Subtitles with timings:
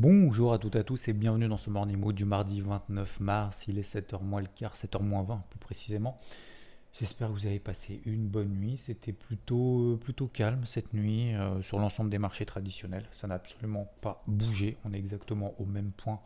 [0.00, 3.18] Bonjour à toutes et à tous et bienvenue dans ce Morning Mood du mardi 29
[3.18, 3.64] mars.
[3.66, 6.20] Il est 7h moins le quart, 7h moins 20 plus précisément.
[6.92, 8.76] J'espère que vous avez passé une bonne nuit.
[8.76, 13.08] C'était plutôt, plutôt calme cette nuit euh, sur l'ensemble des marchés traditionnels.
[13.10, 14.76] Ça n'a absolument pas bougé.
[14.84, 16.20] On est exactement au même point.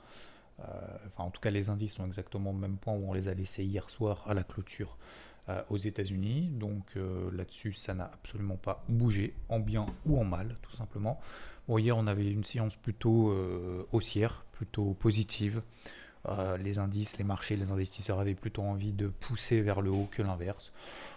[0.61, 0.65] Euh,
[1.07, 3.33] enfin, en tout cas, les indices sont exactement au même point où on les a
[3.33, 5.32] laissés hier soir à la clôture euh,
[5.69, 6.51] aux États-Unis.
[6.53, 6.97] Donc
[7.33, 11.21] là-dessus, ça n'a absolument pas bougé, en bien ou en mal, tout simplement.
[11.69, 13.35] Hier, on avait une séance plutôt
[13.93, 15.63] haussière, plutôt positive.
[16.29, 20.09] Euh, les indices, les marchés, les investisseurs avaient plutôt envie de pousser vers le haut
[20.11, 20.73] que l'inverse.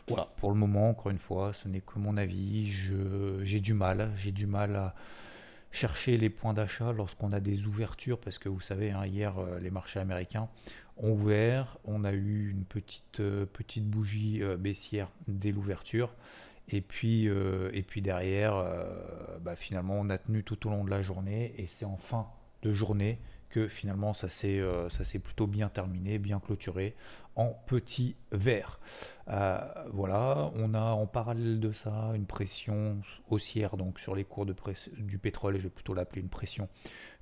[0.07, 2.67] Voilà, pour le moment, encore une fois, ce n'est que mon avis.
[3.43, 4.95] J'ai du mal, j'ai du mal à
[5.71, 9.59] chercher les points d'achat lorsqu'on a des ouvertures, parce que vous savez, hein, hier, euh,
[9.59, 10.47] les marchés américains
[11.01, 16.13] ouvert, on a eu une petite, euh, petite bougie baissière dès l'ouverture.
[16.69, 17.29] Et puis,
[17.87, 18.55] puis derrière,
[19.41, 21.53] bah, finalement, on a tenu tout au long de la journée.
[21.57, 22.27] Et c'est en fin
[22.63, 24.89] de journée que finalement ça s'est euh,
[25.23, 26.95] plutôt bien terminé, bien clôturé
[27.35, 28.79] en petit verre.
[29.27, 29.59] Euh,
[29.91, 35.17] voilà, on a en parallèle de ça une pression haussière donc sur les cours du
[35.17, 36.69] pétrole, et je vais plutôt l'appeler une pression,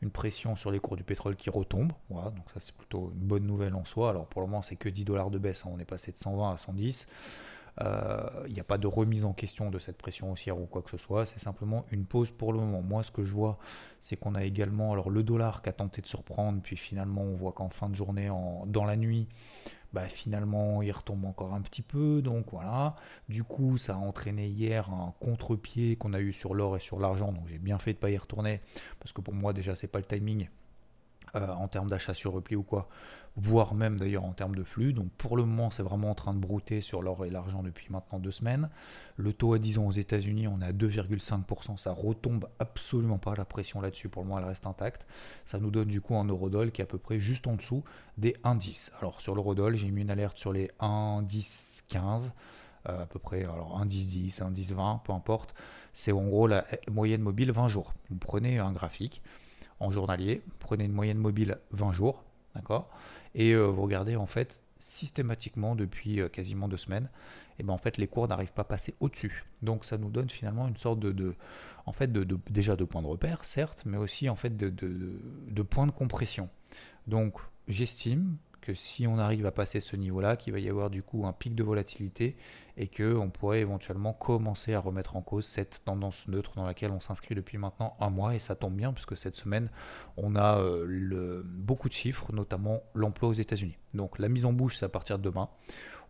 [0.02, 1.94] une pression sur les cours du pétrole qui retombe.
[2.10, 4.10] Voilà, donc ça c'est plutôt une bonne nouvelle en soi.
[4.10, 5.72] Alors pour le moment c'est que 10 dollars de baisse, hein.
[5.74, 7.08] on est passé de 120 à 110.
[7.80, 10.84] Il euh, n'y a pas de remise en question de cette pression haussière ou quoi
[10.84, 12.82] que ce soit, c'est simplement une pause pour le moment.
[12.84, 13.58] Moi, ce que je vois,
[14.00, 17.36] c'est qu'on a également alors le dollar qui a tenté de surprendre, puis finalement, on
[17.36, 19.28] voit qu'en fin de journée, en, dans la nuit,
[19.94, 22.22] bah, finalement il retombe encore un petit peu.
[22.22, 22.96] Donc voilà.
[23.30, 27.00] Du coup, ça a entraîné hier un contre-pied qu'on a eu sur l'or et sur
[27.00, 27.32] l'argent.
[27.32, 28.62] Donc j'ai bien fait de ne pas y retourner
[29.00, 30.48] parce que pour moi déjà c'est pas le timing.
[31.36, 32.88] Euh, en termes d'achat sur repli ou quoi,
[33.38, 34.94] voire même d'ailleurs en termes de flux.
[34.94, 37.88] Donc pour le moment, c'est vraiment en train de brouter sur l'or et l'argent depuis
[37.90, 38.70] maintenant deux semaines.
[39.18, 43.34] Le taux à 10 ans aux États-Unis, on est à 2,5%, ça retombe absolument pas,
[43.36, 45.08] la pression là-dessus pour le moment elle reste intacte.
[45.48, 47.84] Ça nous donne du coup un eurodoll qui est à peu près juste en dessous
[48.20, 48.92] des 1,10.
[49.00, 52.30] Alors sur l'eurodoll, j'ai mis une alerte sur les 1,10,15.
[52.90, 55.56] Euh, à peu près, alors 1,10,10, 1,10,20, peu importe.
[55.94, 57.94] C'est en gros la moyenne mobile 20 jours.
[58.12, 59.24] Vous prenez un graphique,
[59.92, 60.42] journalier.
[60.60, 62.24] Prenez une moyenne mobile 20 jours,
[62.56, 62.90] d'accord?
[63.36, 67.10] Et euh, vous regardez en fait systématiquement depuis euh, quasiment deux semaines,
[67.58, 69.46] et ben en fait les cours n'arrivent pas à passer au-dessus.
[69.62, 71.36] Donc ça nous donne finalement une sorte de,
[71.86, 75.62] en fait de, déjà de points de repère, certes, mais aussi en fait de, de
[75.62, 76.50] points de compression.
[77.08, 81.04] Donc j'estime que si on arrive à passer ce niveau-là, qu'il va y avoir du
[81.04, 82.36] coup un pic de volatilité
[82.78, 86.92] et que on pourrait éventuellement commencer à remettre en cause cette tendance neutre dans laquelle
[86.92, 89.70] on s'inscrit depuis maintenant un mois et ça tombe bien puisque cette semaine
[90.18, 93.78] on a euh, beaucoup de chiffres, notamment l'emploi aux États-Unis.
[93.94, 95.50] Donc la mise en bouche c'est à partir de demain.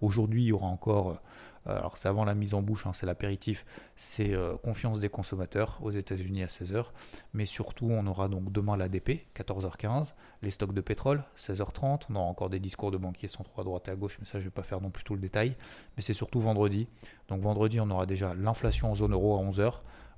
[0.02, 1.20] Aujourd'hui il y aura encore
[1.68, 5.10] euh, alors c'est avant la mise en bouche, hein, c'est l'apéritif, c'est euh, confiance des
[5.10, 6.86] consommateurs aux États-Unis à 16h,
[7.34, 10.14] mais surtout on aura donc demain l'ADP, 14h15,
[10.44, 13.88] les stocks de pétrole, 16h30, on aura encore des discours de banquiers centraux à droite
[13.88, 15.56] et à gauche, mais ça je ne vais pas faire non plus tout le détail,
[15.96, 16.88] mais c'est surtout vendredi,
[17.28, 19.74] donc vendredi on aura déjà l'inflation en zone euro à 11h,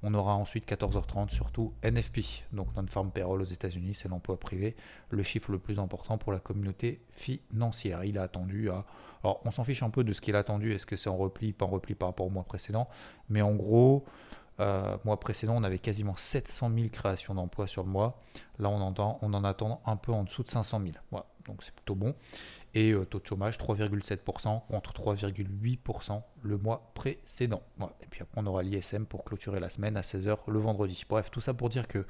[0.08, 2.20] on aura ensuite 14h30 surtout NFP,
[2.54, 4.76] donc non-farm payroll aux États-Unis, c'est l'emploi privé,
[5.10, 8.04] le chiffre le plus important pour la communauté financière.
[8.04, 8.86] Il a attendu à.
[9.24, 11.18] Alors on s'en fiche un peu de ce qu'il a attendu, est-ce que c'est en
[11.18, 12.88] repli, pas en repli par rapport au mois précédent,
[13.30, 14.06] mais en gros,
[14.60, 18.22] euh, mois précédent, on avait quasiment 700 000 créations d'emplois sur le mois.
[18.60, 20.94] Là, on, entend, on en attend un peu en dessous de 500 000.
[21.12, 22.16] Voilà, donc c'est plutôt bon.
[22.74, 27.64] Et euh, taux de chômage 3,7% contre 3,8% le mois précédent.
[28.02, 31.04] Et puis après, on aura l'ISM pour clôturer la semaine à 16h le vendredi.
[31.10, 32.06] Bref, tout ça pour dire que,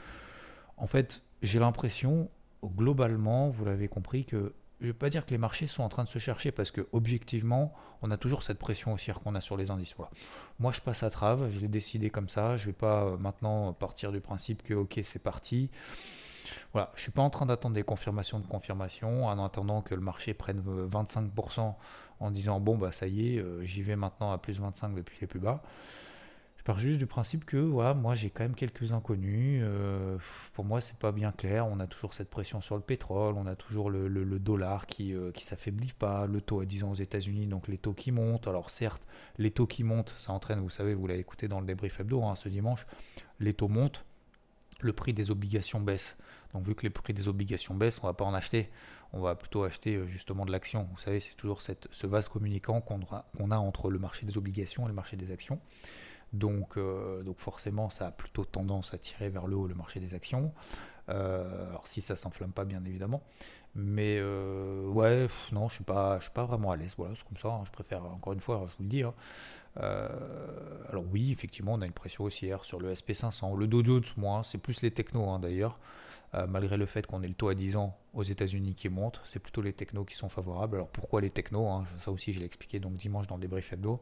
[0.78, 2.30] en fait, j'ai l'impression,
[2.64, 5.90] globalement, vous l'avez compris, que je ne vais pas dire que les marchés sont en
[5.90, 9.42] train de se chercher parce que objectivement, on a toujours cette pression haussière qu'on a
[9.42, 9.96] sur les indices.
[10.60, 12.58] Moi, je passe à trave, je l'ai décidé comme ça.
[12.58, 15.70] Je ne vais pas euh, maintenant partir du principe que ok, c'est parti.
[16.76, 20.34] Je suis pas en train d'attendre des confirmations de confirmation en attendant que le marché
[20.34, 21.74] prenne 25%
[22.20, 25.18] en disant bon bah ça y est, euh, j'y vais maintenant à plus 25 depuis
[25.22, 25.64] les plus bas
[26.66, 29.62] pars juste du principe que voilà, moi j'ai quand même quelques inconnus.
[29.64, 30.18] Euh,
[30.54, 31.68] pour moi, c'est pas bien clair.
[31.68, 35.32] On a toujours cette pression sur le pétrole, on a toujours le, dollar qui, euh,
[35.32, 38.48] qui s'affaiblit pas, le taux à 10 ans aux États-Unis, donc les taux qui montent.
[38.48, 39.08] Alors certes,
[39.38, 42.24] les taux qui montent, ça entraîne, vous savez, vous l'avez écouté dans le débrief hebdo
[42.24, 42.86] hein, ce dimanche,
[43.40, 44.04] les taux montent,
[44.82, 46.18] le prix des obligations baisse.
[46.54, 48.70] Donc vu que les prix des obligations baissent, on va pas en acheter
[49.16, 50.88] on va plutôt acheter euh, justement de l'action.
[50.92, 53.02] Vous savez, c'est toujours ce vase communicant qu'on
[53.52, 55.60] a, entre le marché des obligations et le marché des actions.
[56.34, 60.00] Donc, euh, donc forcément, ça a plutôt tendance à tirer vers le haut le marché
[60.00, 60.54] des actions.
[61.10, 63.22] Euh, alors si ça s'enflamme pas, bien évidemment.
[63.78, 66.94] Mais ouais, non, je suis suis pas vraiment à l'aise.
[66.98, 67.50] Voilà, c'est comme ça.
[67.50, 67.64] Hein.
[67.66, 69.04] je préfère, encore une fois, je vous le dis.
[69.04, 69.14] Hein.
[69.76, 73.58] alors oui, effectivement, on a une pression haussière sur le SP500.
[73.58, 75.78] Le Dow Jones, moi, c'est plus les technos hein, d'ailleurs.
[76.34, 79.22] Euh, malgré le fait qu'on ait le taux à 10 ans aux États-Unis qui monte,
[79.26, 80.76] c'est plutôt les technos qui sont favorables.
[80.76, 83.72] Alors pourquoi les technos hein, Ça aussi, je l'ai expliqué donc dimanche dans le débrief
[83.72, 84.02] hebdo.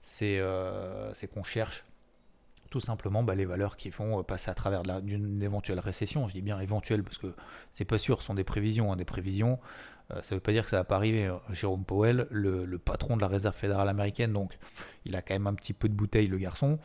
[0.00, 1.84] C'est euh, qu'on cherche
[2.70, 6.28] tout simplement bah, les valeurs qui font euh, passer à travers d'une éventuelle récession.
[6.28, 7.34] Je dis bien éventuelle parce que
[7.72, 8.92] c'est pas sûr, ce sont des prévisions.
[8.92, 9.58] Hein, des prévisions,
[10.20, 11.34] ça veut pas dire que ça va pas arriver.
[11.52, 14.58] Jérôme Powell, le, le, patron de la réserve fédérale américaine, donc
[15.06, 16.78] il a quand même un petit peu de bouteille, le garçon.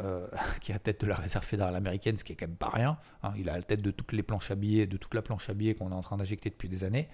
[0.00, 0.26] Euh,
[0.60, 2.70] qui est à tête de la réserve fédérale américaine, ce qui est quand même pas
[2.70, 2.98] rien.
[3.22, 3.32] Hein.
[3.36, 5.54] Il a la tête de toutes les planches à billets, de toute la planche à
[5.54, 7.08] billets qu'on est en train d'injecter depuis des années.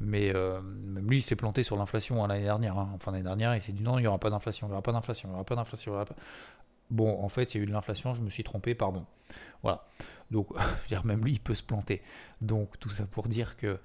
[0.00, 2.78] Mais euh, même lui, il s'est planté sur l'inflation l'année dernière.
[2.78, 2.90] Hein.
[2.94, 4.74] En fin d'année dernière, il s'est dit non, il n'y aura pas d'inflation, il n'y
[4.74, 6.04] aura pas d'inflation, il n'y aura pas d'inflation.
[6.90, 9.04] Bon, en fait, il y a eu de l'inflation, je me suis trompé, pardon.
[9.62, 9.86] Voilà.
[10.30, 10.48] Donc,
[11.04, 12.02] même lui, il peut se planter.
[12.40, 13.78] Donc, tout ça pour dire que,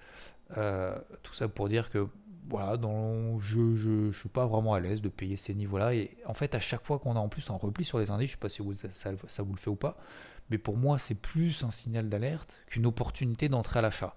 [0.55, 2.07] euh, tout ça pour dire que
[2.49, 5.93] voilà, dans, je, je, suis pas vraiment à l'aise de payer ces niveaux-là.
[5.93, 8.29] Et en fait, à chaque fois qu'on a en plus un repli sur les indices,
[8.29, 8.61] je sais pas si
[9.27, 9.97] ça, vous le fait ou pas,
[10.49, 14.15] mais pour moi, c'est plus un signal d'alerte qu'une opportunité d'entrer à l'achat.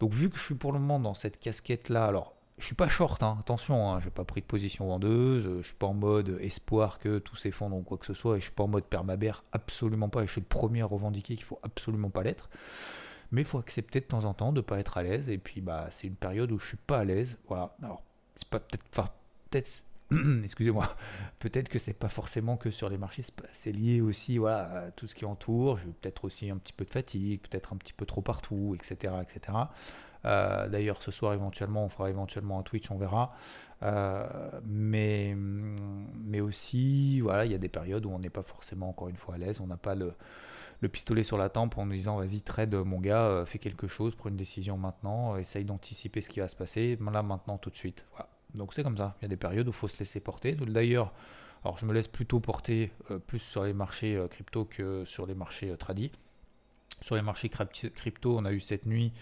[0.00, 2.88] Donc, vu que je suis pour le moment dans cette casquette-là, alors je suis pas
[2.88, 5.94] short, hein, attention, hein, je n'ai pas pris de position vendeuse, je suis pas en
[5.94, 8.68] mode espoir que tout s'effondre ou quoi que ce soit, et je suis pas en
[8.68, 12.22] mode permabère, absolument pas, et je suis le premier à revendiquer qu'il faut absolument pas
[12.22, 12.48] l'être.
[13.32, 15.28] Mais il faut accepter de temps en temps de ne pas être à l'aise.
[15.28, 17.36] Et puis, bah, c'est une période où je suis pas à l'aise.
[17.48, 17.74] Voilà.
[17.82, 18.02] Alors,
[18.34, 18.84] c'est pas peut-être.
[18.92, 19.08] Enfin,
[19.50, 19.84] peut-être.
[20.44, 20.94] Excusez-moi.
[21.38, 23.22] Peut-être que c'est pas forcément que sur les marchés.
[23.52, 25.78] C'est lié aussi voilà, à tout ce qui entoure.
[25.78, 29.14] J'ai peut-être aussi un petit peu de fatigue, peut-être un petit peu trop partout, etc.
[29.22, 29.58] etc.
[30.24, 33.34] Euh, d'ailleurs, ce soir, éventuellement, on fera éventuellement un Twitch, on verra.
[33.82, 34.26] Euh,
[34.64, 39.08] mais, mais aussi, voilà, il y a des périodes où on n'est pas forcément, encore
[39.08, 39.60] une fois, à l'aise.
[39.60, 40.12] On n'a pas le,
[40.82, 43.86] le pistolet sur la tempe en nous disant vas-y trade mon gars, euh, fais quelque
[43.86, 47.70] chose, prends une décision maintenant, essaye d'anticiper ce qui va se passer, là maintenant tout
[47.70, 48.04] de suite.
[48.10, 48.28] Voilà.
[48.54, 50.54] Donc c'est comme ça, il y a des périodes où il faut se laisser porter.
[50.54, 51.12] D'ailleurs,
[51.64, 55.24] alors je me laisse plutôt porter euh, plus sur les marchés euh, crypto que sur
[55.24, 56.10] les marchés tradis.
[57.02, 59.12] Sur les marchés crypto, on a eu cette nuit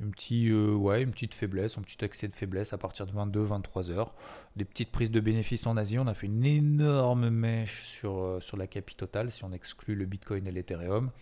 [0.00, 3.90] une, petite, euh, une petite faiblesse, un petit accès de faiblesse à partir de 22-23
[3.90, 4.14] heures.
[4.56, 5.98] Des petites prises de bénéfices en Asie.
[5.98, 10.04] On a fait une énorme mèche sur, euh, la capi totale si on exclut le
[10.04, 11.12] Bitcoin et l'Ethereum.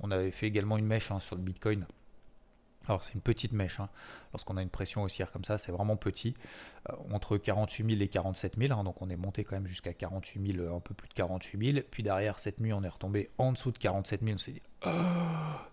[0.00, 1.86] On avait fait également une mèche hein, sur le Bitcoin
[2.88, 3.88] alors c'est une petite mèche, hein.
[4.32, 6.34] lorsqu'on a une pression haussière comme ça, c'est vraiment petit,
[6.90, 8.84] euh, entre 48 000 et 47 000, hein.
[8.84, 11.84] donc on est monté quand même jusqu'à 48 000, un peu plus de 48 000,
[11.90, 14.62] puis derrière cette nuit on est retombé en dessous de 47 000, on s'est dit,
[14.86, 14.90] oh,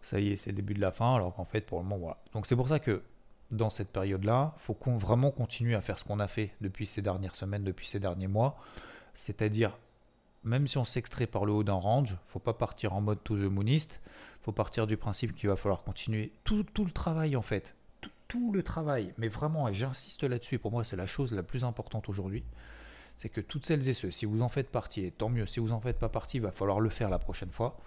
[0.02, 1.98] ça y est, c'est le début de la fin, alors qu'en fait pour le moment
[1.98, 2.18] voilà.
[2.34, 3.02] Donc c'est pour ça que
[3.52, 6.86] dans cette période-là, il faut qu'on vraiment continuer à faire ce qu'on a fait depuis
[6.86, 8.58] ces dernières semaines, depuis ces derniers mois,
[9.16, 9.78] c'est-à-dire
[10.44, 13.36] même si on s'extrait par le haut d'un range, faut pas partir en mode to
[13.36, 14.00] the mooniste,
[14.42, 17.76] faut partir du principe qu'il va falloir continuer tout, le travail en fait,
[18.28, 21.64] tout, le travail, mais vraiment, et j'insiste là-dessus, pour moi c'est la chose la plus
[21.64, 22.44] importante aujourd'hui,
[23.18, 25.60] c'est que toutes celles et ceux, si vous en faites partie, et tant mieux, si
[25.60, 27.78] vous en faites pas partie, il va falloir le faire la prochaine fois,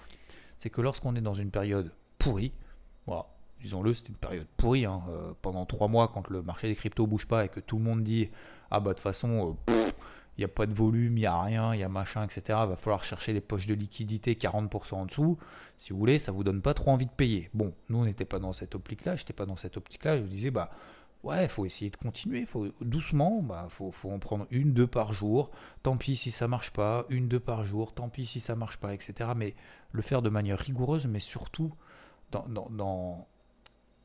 [0.59, 2.53] c'est que lorsqu'on est dans une période pourrie,
[3.63, 7.07] disons-le, c'est une période pourrie, hein, euh, pendant trois mois quand le marché des cryptos
[7.07, 8.29] bouge pas et que tout le monde dit,
[8.71, 9.91] ah bah de toute façon, euh,
[10.37, 12.43] il n'y a pas de volume, il n'y a rien, il y a machin, etc.
[12.63, 15.39] Il va falloir chercher les poches de liquidité 40% en dessous.
[15.79, 17.51] Si vous voulez, ça vous donne pas trop envie de payer.
[17.53, 20.17] Bon, nous, on n'était pas dans cette optique-là, je n'étais pas dans cette optique-là.
[20.17, 20.71] Je vous disais, bah
[21.23, 24.87] ouais, il faut essayer de continuer, faut doucement, bah faut, faut en prendre une, deux
[24.87, 25.51] par jour.
[25.83, 27.93] Tant pis si ça marche pas, une, deux par jour.
[27.93, 29.31] Tant pis si ça marche pas, etc.
[29.37, 29.55] Mais
[29.93, 31.75] le faire de manière rigoureuse, mais surtout
[32.31, 33.27] dans, dans,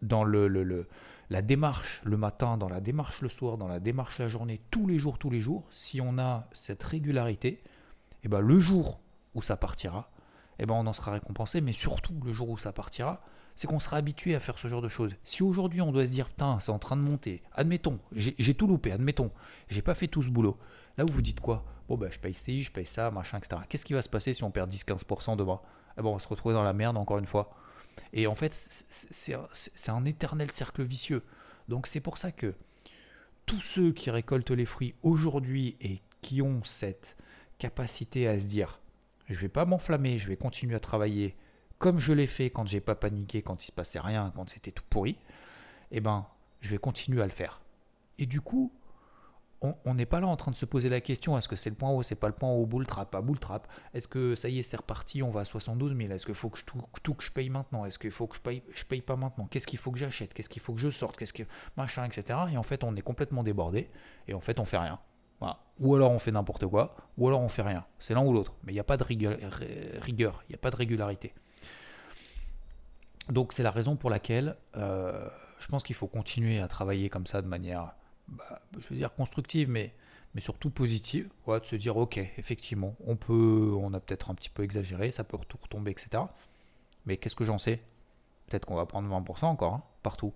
[0.02, 0.88] dans, le, le
[1.30, 4.88] la démarche le matin, dans la démarche le soir, dans la démarche la journée, tous
[4.88, 7.62] les jours, tous les jours, si on a cette régularité,
[8.24, 9.00] eh ben le jour
[9.36, 10.10] où ça partira,
[10.60, 13.22] eh ben on en sera récompensé, mais surtout le jour où ça partira,
[13.56, 15.16] c'est qu'on sera habitué à faire ce genre de choses.
[15.24, 18.68] Si aujourd'hui on doit se dire, putain, c'est en train de monter, admettons, j'ai tout
[18.68, 19.32] loupé, admettons,
[19.68, 20.58] j'ai pas fait tout ce boulot,
[20.98, 21.66] là où vous dites quoi?
[21.90, 23.62] Bon, ben je paye ci, je paye ça, machin, etc.
[23.68, 25.60] Qu'est-ce qui va se passer si on perd 10-15% demain?
[25.98, 27.56] Eh ben on va se retrouver dans la merde encore une fois.
[28.14, 28.54] Et en fait,
[28.90, 31.24] c'est un éternel cercle vicieux.
[31.68, 32.54] Donc c'est pour ça que
[33.46, 37.18] tous ceux qui récoltent les fruits aujourd'hui et qui ont cette
[37.60, 38.80] capacité à se dire,
[39.28, 41.36] je vais pas m'enflammer, je vais continuer à travailler
[41.78, 44.72] comme je l'ai fait quand j'ai pas paniqué, quand il se passait rien, quand c'était
[44.72, 45.18] tout pourri.
[45.92, 46.26] Eh ben,
[46.60, 47.62] je vais continuer à le faire.
[48.18, 48.72] Et du coup,
[49.62, 51.76] on n'est pas là en train de se poser la question est-ce que c'est le
[51.76, 54.50] point haut, c'est pas le point haut, bull trap, pas bull trap Est-ce que ça
[54.50, 57.14] y est, c'est reparti, on va à 72 000 Est-ce qu'il faut que je tout,
[57.14, 59.66] que je paye maintenant Est-ce qu'il faut que je paye, je paye pas maintenant Qu'est-ce
[59.66, 61.44] qu'il faut que j'achète Qu'est-ce qu'il faut que je sorte Qu'est-ce que
[61.76, 62.40] machin, etc.
[62.52, 63.90] Et en fait, on est complètement débordé
[64.28, 65.00] et en fait, on fait rien.
[65.80, 67.86] Ou alors on fait n'importe quoi, ou alors on fait rien.
[68.00, 68.56] C'est l'un ou l'autre.
[68.64, 71.34] Mais il n'y a pas de rigueur, il n'y a pas de régularité.
[73.30, 77.28] Donc c'est la raison pour laquelle euh, je pense qu'il faut continuer à travailler comme
[77.28, 77.94] ça de manière
[78.28, 79.94] bah, je veux dire constructive, mais,
[80.36, 84.50] mais surtout positive, de se dire ok, effectivement, on peut, on a peut-être un petit
[84.50, 86.24] peu exagéré, ça peut tout retomber, etc.
[87.06, 87.82] Mais qu'est-ce que j'en sais?
[88.48, 90.34] Peut-être qu'on va prendre 20% encore, hein, partout.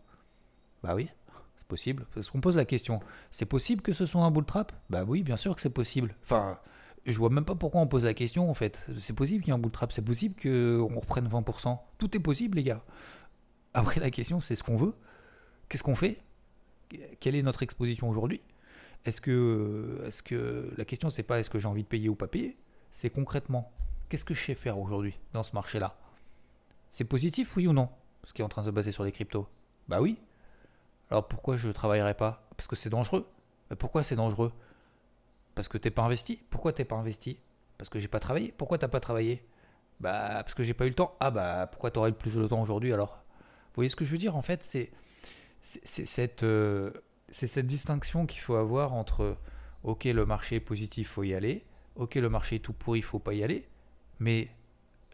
[0.84, 1.10] Bah oui,
[1.56, 2.06] c'est possible.
[2.14, 5.24] Parce qu'on pose la question, c'est possible que ce soit un bull trap Bah oui,
[5.24, 6.16] bien sûr que c'est possible.
[6.24, 6.58] Enfin,
[7.06, 8.86] je vois même pas pourquoi on pose la question en fait.
[9.00, 11.78] C'est possible qu'il y ait un bull trap, c'est possible qu'on reprenne 20%.
[11.98, 12.84] Tout est possible, les gars.
[13.74, 14.94] Après, la question, c'est ce qu'on veut.
[15.70, 16.20] Qu'est-ce qu'on fait?
[17.20, 18.42] Quelle est notre exposition aujourd'hui?
[19.06, 22.16] Est-ce que, est que la question c'est pas est-ce que j'ai envie de payer ou
[22.16, 22.58] pas payer?
[22.92, 23.72] C'est concrètement
[24.10, 25.96] qu'est-ce que je sais faire aujourd'hui dans ce marché-là?
[26.92, 27.90] C'est positif oui ou non?
[28.24, 29.48] Ce qui est en train de se baser sur les cryptos.
[29.88, 30.18] Bah oui.
[31.10, 32.48] Alors pourquoi je ne travaillerai pas?
[32.56, 33.28] Parce que c'est dangereux.
[33.80, 34.52] Pourquoi c'est dangereux?
[35.56, 36.40] Parce que t'es pas investi.
[36.50, 37.40] Pourquoi t'es pas investi?
[37.78, 38.54] Parce que j'ai pas travaillé.
[38.58, 39.44] Pourquoi t'as pas travaillé?
[40.00, 41.16] Bah parce que j'ai pas eu le temps.
[41.20, 43.24] Ah bah pourquoi t'aurais plus de temps aujourd'hui alors?
[43.70, 44.36] Vous voyez ce que je veux dire?
[44.36, 44.92] En fait, c'est
[45.62, 46.92] c'est cette, euh,
[47.30, 49.38] cette distinction qu'il faut avoir entre
[49.84, 51.66] ok le marché est positif, faut y aller,
[51.96, 53.68] ok le marché est tout pourri, il faut pas y aller,
[54.20, 54.50] mais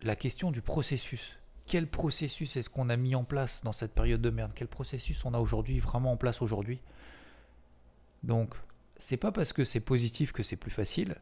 [0.01, 1.38] la question du processus.
[1.66, 4.51] Quel processus est-ce qu'on a mis en place dans cette période de merde?
[4.56, 6.80] Quel processus on a aujourd'hui vraiment en place aujourd'hui?
[8.24, 8.56] Donc,
[8.98, 11.18] c'est pas parce que c'est positif que c'est plus facile.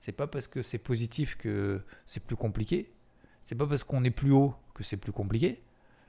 [0.00, 2.92] C'est pas parce que c'est positif que c'est plus compliqué.
[3.42, 5.62] C'est pas parce qu'on est plus haut que c'est plus compliqué,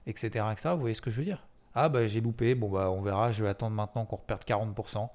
[0.08, 0.70] etc., etc.
[0.74, 1.48] Vous voyez ce que je veux dire?
[1.76, 5.10] Ah bah j'ai loupé, bon bah on verra, je vais attendre maintenant qu'on reperde 40%.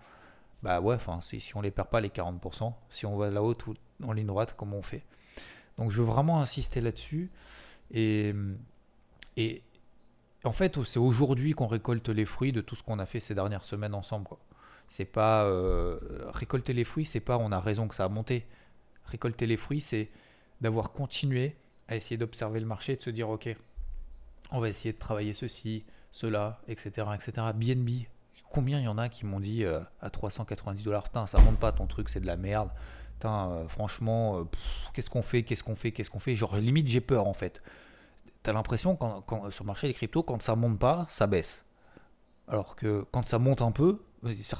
[0.63, 3.57] Bah ouais, enfin si, si on les perd pas les 40%, si on va là-haut
[3.67, 5.03] ou en ligne droite, comment on fait?
[5.79, 7.31] Donc je veux vraiment insister là-dessus.
[7.91, 8.35] Et,
[9.37, 9.63] et
[10.45, 13.35] en fait, c'est aujourd'hui qu'on récolte les fruits de tout ce qu'on a fait ces
[13.35, 14.29] dernières semaines ensemble.
[14.89, 15.99] C'est pas euh,
[16.33, 18.47] récolter les fruits, c'est pas on a raison que ça a monté.
[19.07, 20.11] Récolter les fruits, c'est
[20.61, 21.57] d'avoir continué
[21.89, 23.55] à essayer d'observer le marché, de se dire ok,
[24.51, 27.09] on va essayer de travailler ceci, cela, etc.
[27.15, 27.47] etc.
[27.55, 28.07] BNB,
[28.51, 31.73] combien il y en a qui m'ont dit euh, à 390 dollars, ça monte pas
[31.73, 32.71] ton truc, c'est de la merde.
[33.25, 34.45] Euh, franchement, euh,
[34.95, 36.37] qu'est-ce qu'on fait, qu'est-ce qu'on fait, qu'est-ce qu'on fait?
[36.37, 37.63] Genre, limite, j'ai peur en fait.
[38.43, 41.65] T'as l'impression, quand, sur le marché des cryptos, quand ça monte pas, ça baisse.
[42.49, 44.03] Alors que quand ça monte un peu,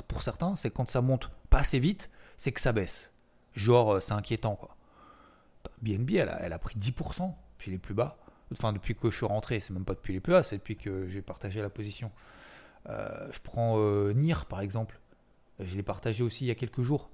[0.07, 3.11] pour certains, c'est quand ça monte pas assez vite, c'est que ça baisse.
[3.55, 4.77] Genre, c'est inquiétant quoi.
[5.83, 8.22] BNB, elle a, elle a pris 10%, puis les plus bas
[8.53, 11.07] enfin depuis que je suis rentré, c'est même pas depuis les plus c'est depuis que
[11.09, 12.11] j'ai partagé la position.
[12.89, 15.01] Euh, je prends euh, Nir par exemple,
[15.61, 17.11] je l'ai partagé aussi il y a quelques jours.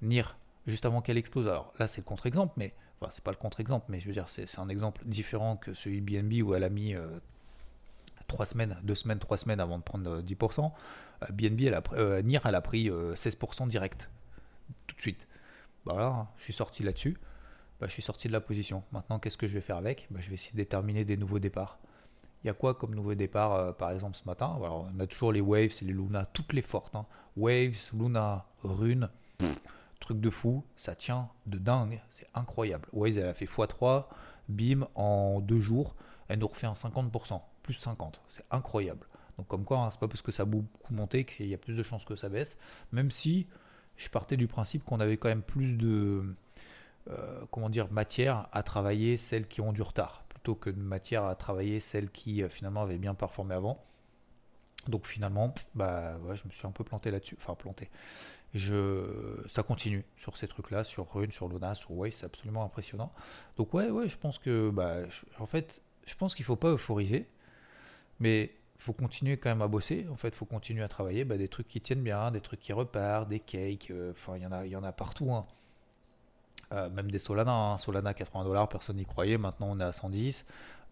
[0.00, 1.46] Nir, juste avant qu'elle explose.
[1.46, 2.74] Alors là c'est le contre-exemple, mais
[3.10, 6.06] c'est pas le contre-exemple, mais je veux dire c'est un exemple différent que celui de
[6.06, 7.18] BNB où elle a mis euh,
[8.28, 10.72] 3 semaines, 2 semaines, 3 semaines avant de prendre 10%.
[11.30, 14.10] BNB, elle a, Nir, elle a pris 16% direct,
[14.86, 15.28] tout de suite.
[15.84, 17.16] Bah voilà, hein, je suis sorti là-dessus.
[17.82, 18.84] Bah, je suis sorti de la position.
[18.92, 21.40] Maintenant, qu'est-ce que je vais faire avec bah, Je vais essayer de déterminer des nouveaux
[21.40, 21.80] départs.
[22.44, 24.56] Il y a quoi comme nouveau départ, euh, par exemple, ce matin?
[24.60, 26.94] On a toujours les Waves et les Luna, toutes les fortes.
[26.94, 27.06] Hein.
[27.36, 29.08] Waves, Luna, Rune,
[29.98, 32.88] truc de fou, ça tient de dingue, c'est incroyable.
[32.92, 34.04] Waves, elle a fait x3,
[34.48, 35.96] bim, en deux jours,
[36.28, 39.08] elle nous refait un 50%, plus 50, c'est incroyable.
[39.38, 41.58] Donc comme quoi, hein, c'est pas parce que ça a beaucoup monté qu'il y a
[41.58, 42.56] plus de chances que ça baisse,
[42.92, 43.48] même si
[43.96, 46.36] je partais du principe qu'on avait quand même plus de
[47.50, 51.34] comment dire, matière à travailler celles qui ont du retard, plutôt que de matière à
[51.34, 53.78] travailler celles qui euh, finalement avaient bien performé avant.
[54.88, 57.88] Donc finalement, bah je me suis un peu planté là-dessus, enfin planté.
[58.54, 63.12] Je, ça continue sur ces trucs-là, sur Rune, sur Luna, sur Wave, c'est absolument impressionnant.
[63.56, 64.96] Donc ouais, ouais, je pense que, bah,
[65.38, 67.28] en fait, je pense qu'il faut pas euphoriser,
[68.20, 70.06] mais faut continuer quand même à bosser.
[70.10, 72.72] En fait, faut continuer à travailler, bah, des trucs qui tiennent bien, des trucs qui
[72.72, 75.32] repartent, des cakes, euh, enfin, il y en a, il y en a partout.
[75.32, 75.46] Hein.
[76.72, 77.52] Euh, même des Solana.
[77.52, 77.78] Hein.
[77.78, 79.38] Solana 80 dollars, personne n'y croyait.
[79.38, 80.44] Maintenant, on est à 110.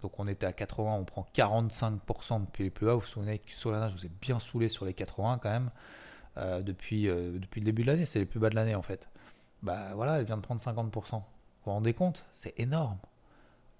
[0.02, 2.94] Donc, on était à 80, on prend 45% depuis les plus bas.
[2.94, 5.70] Vous vous souvenez que Solana, je vous ai bien saoulé sur les 80 quand même.
[6.36, 8.82] Euh, depuis, euh, depuis le début de l'année, c'est les plus bas de l'année en
[8.82, 9.08] fait.
[9.62, 10.90] Bah voilà, elle vient de prendre 50%.
[10.92, 11.22] Vous
[11.64, 12.24] vous rendez compte?
[12.32, 12.98] C'est énorme.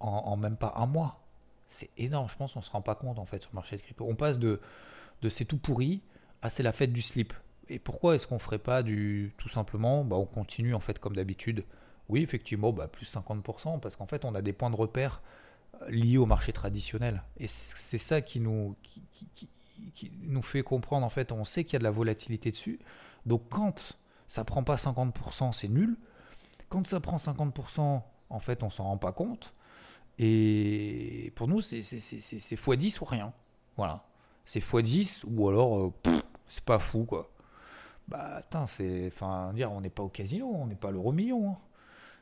[0.01, 1.21] En, même pas un mois.
[1.69, 2.29] C'est énorme.
[2.29, 4.07] Je pense qu'on se rend pas compte en fait sur le marché de crypto.
[4.09, 4.61] On passe de,
[5.21, 6.01] de c'est tout pourri
[6.43, 7.35] à c'est la fête du slip.
[7.69, 11.15] Et pourquoi est-ce qu'on ferait pas du tout simplement bah, On continue en fait comme
[11.15, 11.65] d'habitude
[12.11, 15.23] Oui, effectivement, bah, plus 50%, parce qu'en fait, on a des points de repère
[15.83, 17.23] euh, liés au marché traditionnel.
[17.39, 18.75] Et c'est ça qui nous,
[20.43, 22.81] fait comprendre, en fait, on sait qu'il y a de la volatilité dessus.
[23.27, 25.97] Donc quand ça prend pas 50%, c'est nul.
[26.69, 29.55] Quand ça prend 50%, en fait, on s'en rend pas compte.
[30.19, 33.33] Et pour nous, c'est x10 ou rien.
[33.77, 34.05] Voilà.
[34.45, 35.93] C'est x10 ou alors, euh,
[36.49, 37.31] c'est pas fou, quoi.
[38.09, 39.07] Bah, attends, c'est.
[39.07, 41.53] Enfin, dire, on n'est pas au casino, on n'est pas à l'euro million.
[41.53, 41.59] Hein.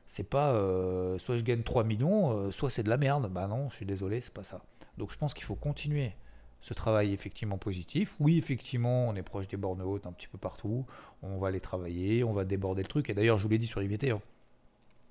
[0.09, 0.53] C'est pas.
[0.53, 3.31] Euh, soit je gagne 3 millions, euh, soit c'est de la merde.
[3.31, 4.63] Bah non, je suis désolé, c'est pas ça.
[4.97, 6.13] Donc je pense qu'il faut continuer
[6.61, 8.17] ce travail effectivement positif.
[8.19, 10.85] Oui, effectivement, on est proche des bornes hautes un petit peu partout.
[11.23, 13.09] On va les travailler, on va déborder le truc.
[13.11, 14.21] Et d'ailleurs, je vous l'ai dit sur IVT, hein,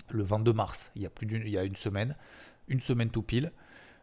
[0.09, 2.15] le 22 mars, il y a plus d'une, il y a une semaine,
[2.67, 3.53] une semaine tout pile.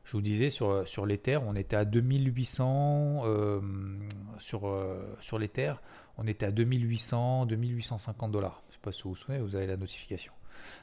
[0.05, 3.61] Je vous disais sur, sur les terres, on était à 2800 euh,
[4.39, 4.71] sur,
[5.21, 5.81] sur les terres
[6.17, 8.63] on était à 2800, 2850 dollars.
[8.69, 10.33] Je sais pas si vous vous souvenez, vous avez la notification.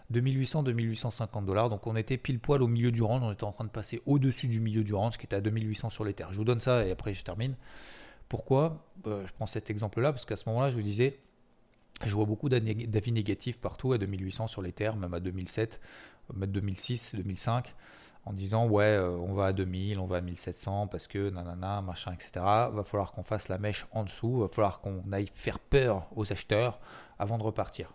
[0.09, 1.69] 2800, 2850 dollars.
[1.69, 3.21] Donc on était pile poil au milieu du range.
[3.23, 5.89] On était en train de passer au-dessus du milieu du range qui était à 2800
[5.89, 6.31] sur les terres.
[6.31, 7.55] Je vous donne ça et après je termine.
[8.29, 8.85] Pourquoi?
[9.07, 11.19] Euh, Je prends cet exemple-là parce qu'à ce moment-là, je vous disais,
[12.05, 15.79] je vois beaucoup d'avis négatifs partout à 2800 sur les terres, même à 2007,
[16.33, 17.75] même 2006, 2005
[18.25, 21.81] en disant ouais euh, on va à 2000, on va à 1700 parce que nanana,
[21.81, 22.31] machin, etc.
[22.35, 26.31] Va falloir qu'on fasse la mèche en dessous, va falloir qu'on aille faire peur aux
[26.31, 26.79] acheteurs
[27.19, 27.93] avant de repartir.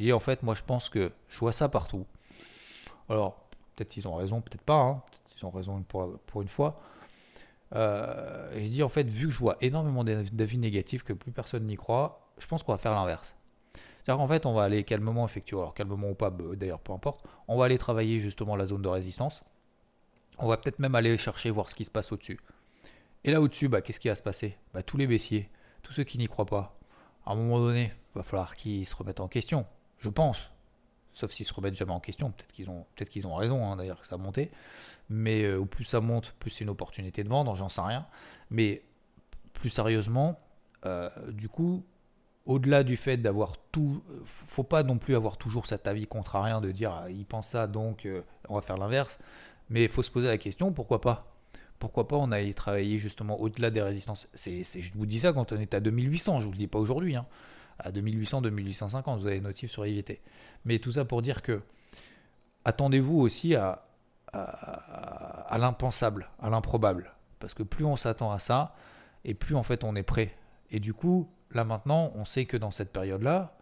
[0.00, 2.06] Dis en fait moi je pense que je vois ça partout.
[3.08, 3.44] Alors
[3.76, 5.02] peut-être ils ont raison, peut-être pas, hein.
[5.10, 6.80] peut-être ils ont raison pour, pour une fois.
[7.74, 11.66] Euh, je dis en fait vu que je vois énormément d'avis négatifs que plus personne
[11.66, 13.34] n'y croit, je pense qu'on va faire l'inverse.
[14.02, 17.28] C'est-à-dire qu'en fait, on va aller calmement effectuer, alors calmement ou pas, d'ailleurs, peu importe,
[17.48, 19.42] on va aller travailler justement la zone de résistance.
[20.38, 22.40] On va peut-être même aller chercher, voir ce qui se passe au-dessus.
[23.24, 24.56] Et là au-dessus, bah, qu'est-ce qui va se passer?
[24.72, 25.50] Bah, Tous les baissiers,
[25.82, 26.78] tous ceux qui n'y croient pas,
[27.26, 29.66] à un moment donné, il va falloir qu'ils se remettent en question,
[30.00, 30.50] je pense.
[31.12, 34.00] Sauf s'ils se remettent jamais en question, peut-être qu'ils ont, peut ont raison hein, d'ailleurs
[34.00, 34.50] que ça a monté.
[35.08, 38.06] Mais euh, plus ça monte, plus c'est une opportunité de vendre, j'en sais rien.
[38.50, 38.82] Mais
[39.52, 40.38] plus sérieusement,
[40.86, 41.84] euh, du coup,
[42.46, 46.70] au-delà du fait d'avoir tout, faut pas non plus avoir toujours cet avis contrarien de
[46.70, 49.18] dire ah, il pense ça donc euh, on va faire l'inverse.
[49.68, 51.26] Mais il faut se poser la question, pourquoi pas?
[51.78, 54.28] Pourquoi pas on aille travailler justement au-delà des résistances?
[54.34, 56.78] C'est, Je vous dis ça quand on est à 2800, je vous le dis pas
[56.78, 57.16] aujourd'hui.
[57.16, 57.26] Hein.
[57.80, 60.20] À 2800, 2850, vous avez notif sur IVT.
[60.64, 61.62] Mais tout ça pour dire que
[62.64, 63.82] attendez-vous aussi à,
[65.56, 67.12] l'impensable, à l'improbable.
[67.38, 68.74] Parce que plus on s'attend à ça,
[69.24, 70.36] et plus en fait on est prêt.
[70.70, 73.56] Et du coup, là maintenant, on sait que dans cette période-là,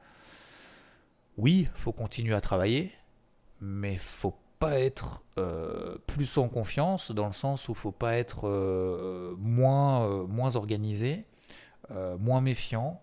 [1.37, 2.93] oui, faut continuer à travailler,
[3.61, 8.49] mais faut pas être euh, plus en confiance dans le sens où faut pas être
[8.49, 11.25] euh, moins, euh, moins organisé,
[12.19, 13.01] moins méfiant,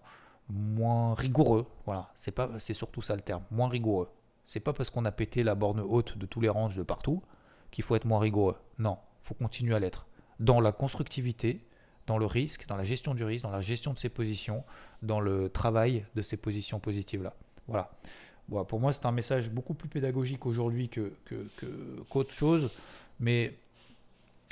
[0.49, 1.65] moins rigoureux.
[1.85, 4.09] Voilà, c'est pas c'est surtout ça le terme, moins rigoureux.
[4.45, 7.23] C'est pas parce qu'on a pété la borne haute de tous les ranges de partout
[7.71, 8.57] qu'il faut être moins rigoureux.
[8.77, 10.07] Non, faut continuer à l'être
[10.39, 11.65] dans la constructivité,
[12.07, 14.63] dans le risque, dans la gestion du risque, dans la gestion de ses positions,
[15.01, 17.33] dans le travail de ces positions positives là.
[17.67, 17.91] Voilà
[18.67, 21.11] pour moi, c'est un message beaucoup plus pédagogique aujourd'hui que,
[22.09, 22.69] qu'autre chose.
[23.19, 23.57] Mais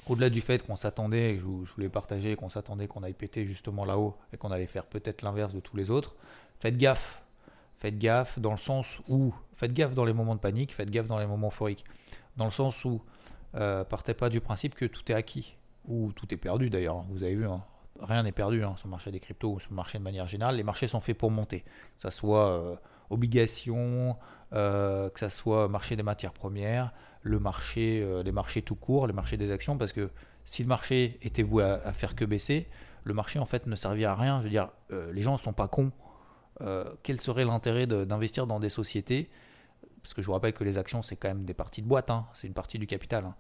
[0.08, 3.86] au-delà du fait qu'on s'attendait, je, je voulais partager, qu'on s'attendait qu'on aille péter justement
[3.86, 6.16] là-haut et qu'on allait faire peut-être l'inverse de tous les autres,
[6.60, 7.22] faites gaffe.
[7.80, 11.08] Faites gaffe dans le sens où, faites gaffe dans les moments de panique, faites gaffe
[11.08, 11.84] dans les moments euphoriques.
[12.38, 13.02] Dans le sens où,
[13.56, 16.98] euh, partez pas du principe que tout est acquis, ou tout est perdu d'ailleurs.
[16.98, 17.06] Hein.
[17.10, 17.62] Vous avez vu, hein.
[18.00, 20.28] rien n'est perdu hein, sur le marché des cryptos ou sur le marché de manière
[20.28, 20.56] générale.
[20.56, 21.60] Les marchés sont faits pour monter.
[21.62, 22.48] Que ça soit.
[22.48, 22.76] Euh,
[23.14, 24.18] obligations,
[24.54, 26.92] euh, que ça soit marché des matières premières,
[27.24, 30.10] le marché, euh, les marchés tout court, les marchés des actions, parce que
[30.46, 32.68] si le marché était voué à, faire que baisser,
[33.04, 34.40] le marché en fait ne servirait à rien.
[34.40, 35.92] Je veux dire, euh, les gens ne sont pas cons.
[37.02, 39.30] quel serait l'intérêt d'investir dans des sociétés?
[40.02, 42.10] Parce que je vous rappelle que les actions, c'est quand même des parties de boîte,
[42.10, 43.26] hein, c'est une partie du capital.
[43.26, 43.36] Hein.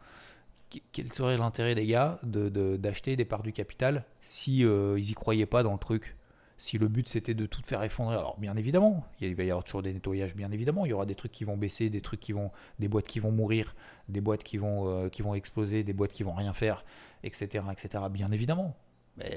[0.91, 5.45] Quel serait l'intérêt des gars d'acheter de, des parts du capital si ils y croyaient
[5.45, 6.15] pas dans le truc?
[6.63, 9.65] Si le but c'était de tout faire effondrer, alors bien évidemment, il va y avoir
[9.65, 12.21] toujours des nettoyages, bien évidemment, il y aura des trucs qui vont baisser, des trucs
[12.21, 13.75] qui vont, des boîtes qui vont mourir,
[14.07, 16.85] des boîtes qui vont, euh, qui vont exploser, des boîtes qui vont rien faire,
[17.23, 18.05] etc., etc.
[18.09, 18.77] Bien évidemment,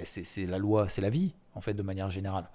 [0.05, 2.49] c'est la loi, c'est la vie en fait de manière générale.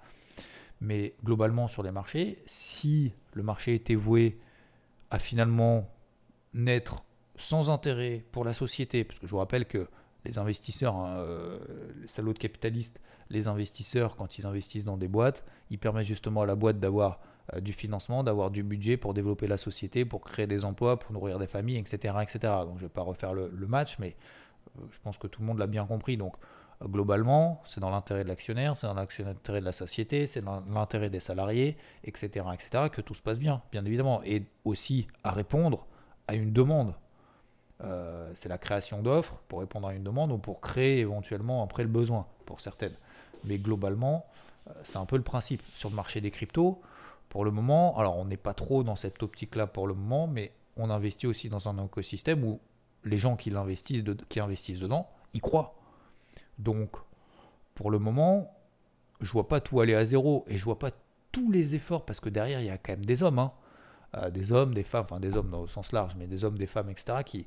[0.80, 4.38] Mais globalement sur les marchés, si le marché était voué
[5.10, 5.86] à finalement
[6.54, 7.04] naître
[7.36, 9.86] sans intérêt pour la société, parce que je vous rappelle que
[10.24, 11.58] les investisseurs, hein, euh,
[12.00, 13.00] les salauds de capitalistes,
[13.32, 17.20] les investisseurs, quand ils investissent dans des boîtes, ils permettent justement à la boîte d'avoir
[17.54, 21.12] euh, du financement, d'avoir du budget pour développer la société, pour créer des emplois, pour
[21.12, 22.14] nourrir des familles, etc.
[22.22, 22.38] etc.
[22.60, 24.16] Donc je ne vais pas refaire le, match, mais
[24.78, 26.16] euh, je pense que tout le monde l'a bien compris.
[26.16, 26.36] Donc
[26.84, 31.10] Globalement, c'est dans l'intérêt de l'actionnaire, c'est dans l'intérêt de la société, c'est dans l'intérêt
[31.10, 34.20] des salariés, etc., etc., que tout se passe bien, bien évidemment.
[34.24, 35.86] Et aussi à répondre
[36.26, 36.94] à une demande.
[37.84, 41.82] Euh, c'est la création d'offres pour répondre à une demande ou pour créer éventuellement après
[41.82, 42.96] le besoin pour certaines.
[43.44, 44.26] Mais globalement,
[44.68, 45.62] euh, c'est un peu le principe.
[45.74, 46.80] Sur le marché des cryptos,
[47.28, 50.52] pour le moment, alors on n'est pas trop dans cette optique-là pour le moment, mais
[50.76, 52.60] on investit aussi dans un écosystème où
[53.04, 55.74] les gens qui, investissent, qui investissent dedans, y croient.
[56.58, 56.90] Donc,
[57.74, 58.54] pour le moment,
[59.20, 60.90] je vois pas tout aller à zéro et je vois pas
[61.32, 63.52] tous les efforts parce que derrière il y a quand même des hommes, hein.
[64.16, 66.66] euh, des hommes, des femmes, enfin des hommes le sens large, mais des hommes, des
[66.66, 67.18] femmes, etc.
[67.24, 67.46] qui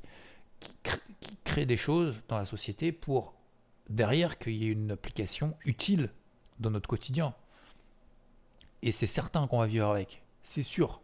[1.44, 3.35] créent des choses dans la société pour
[3.88, 6.10] derrière qu'il y ait une application utile
[6.58, 7.34] dans notre quotidien.
[8.82, 11.00] Et c'est certain qu'on va vivre avec, c'est sûr.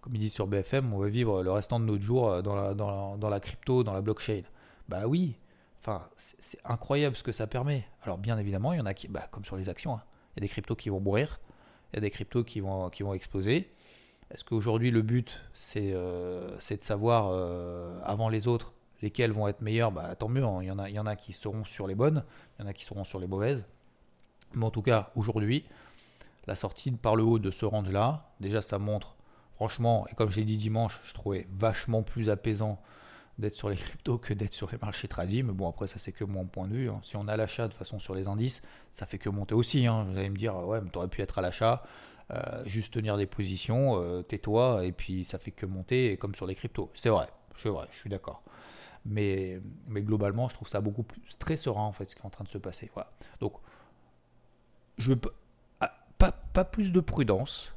[0.00, 2.56] Comme il dit sur BFM, on va vivre le restant de notre jours euh, dans
[2.56, 4.42] la, dans la, crypto, dans la blockchain.
[4.88, 5.36] Bah oui,
[5.80, 7.86] enfin, c'est incroyable ce que ça permet.
[8.02, 10.02] Alors bien évidemment, il y en a qui, bah, comme sur les actions, hein.
[10.34, 11.40] il y a des cryptos qui vont mourir,
[11.92, 13.70] il y a des cryptos qui vont, qui vont exploser.
[14.32, 19.60] Est-ce qu'aujourd'hui le but c'est euh, de savoir euh, avant les autres lesquels vont être
[19.60, 20.60] meilleurs bah, Tant mieux, hein.
[20.62, 22.24] il, y en a, qui seront sur les bonnes,
[22.58, 23.64] il y en a qui seront sur les mauvaises.
[24.54, 25.64] Mais en tout cas, aujourd'hui,
[26.46, 29.16] la sortie par le haut de ce range-là, déjà ça montre,
[29.54, 32.80] franchement, et comme je l'ai dit dimanche, je trouvais vachement plus apaisant
[33.38, 35.42] d'être sur les cryptos que d'être sur les marchés tradis.
[35.42, 36.90] Mais bon, après, ça c'est que mon point de vue.
[36.90, 37.00] Hein.
[37.02, 38.62] Si on a l'achat de façon sur les indices,
[38.92, 39.86] ça fait que monter aussi.
[39.86, 40.06] Hein.
[40.08, 41.82] Vous allez me dire, ouais, mais tu aurais pu être à l'achat,
[42.30, 46.46] euh, juste tenir des positions, euh, tais-toi, et puis ça fait que monter, comme sur
[46.46, 46.90] les cryptos.
[46.94, 48.42] C'est vrai, c'est vrai, je suis d'accord.
[49.04, 52.26] Mais, mais globalement, je trouve ça beaucoup plus très serein en fait ce qui est
[52.26, 52.90] en train de se passer.
[53.40, 53.54] Donc,
[54.98, 55.20] je veux
[55.80, 57.72] ah, pas, pas, plus de prudence,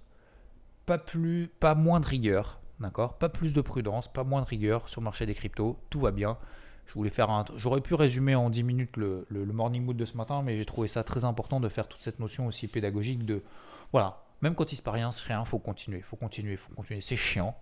[0.86, 3.18] pas, plus, pas moins de rigueur, d'accord?
[3.18, 6.12] Pas plus de prudence, pas moins de rigueur sur le marché des cryptos, tout va
[6.12, 6.38] bien.
[6.86, 7.46] Je voulais faire un.
[7.56, 10.66] J'aurais pu résumer en 10 minutes le, le, morning mood de ce matin, mais j'ai
[10.66, 13.42] trouvé ça très important de faire toute cette notion aussi pédagogique de.
[13.92, 17.02] Voilà, même quand il se passe rien, c'est rien, faut continuer, faut continuer, faut continuer.
[17.02, 17.58] C'est chiant.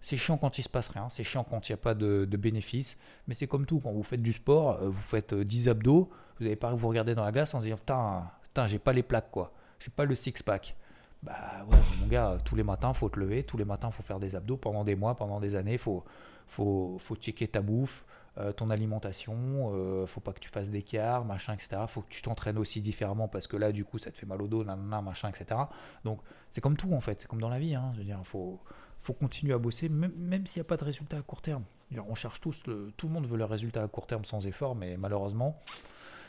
[0.00, 2.24] C'est chiant quand il se passe rien, c'est chiant quand il n'y a pas de,
[2.24, 5.68] de bénéfices, mais c'est comme tout, quand vous faites du sport, euh, vous faites 10
[5.68, 8.78] euh, abdos, vous n'avez pas vous regarder dans la glace en se disant putain, j'ai
[8.78, 9.52] pas les plaques, quoi.
[9.80, 10.76] J'ai pas le six-pack.
[11.22, 11.34] Bah
[11.68, 14.36] ouais, mon gars, tous les matins, faut te lever, tous les matins, faut faire des
[14.36, 16.04] abdos pendant des mois, pendant des années, faut,
[16.46, 18.04] faut, faut checker ta bouffe,
[18.38, 21.82] euh, ton alimentation, euh, faut pas que tu fasses d'écart, machin, etc.
[21.88, 24.40] Faut que tu t'entraînes aussi différemment parce que là, du coup, ça te fait mal
[24.40, 25.60] au dos, nanana, machin, etc.
[26.04, 26.20] Donc,
[26.52, 27.90] c'est comme tout en fait, c'est comme dans la vie, hein.
[27.94, 28.60] Je veux dire, faut,
[29.00, 31.64] faut continuer à bosser, même, même s'il n'y a pas de résultat à court terme.
[32.08, 32.62] On cherche tous,
[32.96, 35.58] tout le monde veut le résultat à court terme sans effort, mais malheureusement,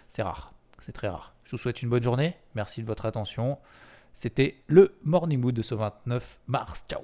[0.10, 1.34] c'est rare, c'est très rare.
[1.44, 2.36] Je vous souhaite une bonne journée.
[2.56, 3.58] Merci de votre attention.
[4.14, 6.86] C'était le Morning Mood de ce 29 mars.
[6.88, 7.02] Ciao.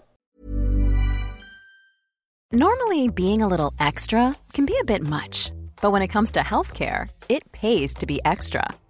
[2.52, 5.52] Normally, being a little extra can be a bit much,
[5.82, 8.68] but when it comes to healthcare, it pays to be extra.